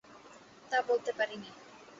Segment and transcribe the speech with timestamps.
[0.71, 1.49] তা বলতে পারি নে।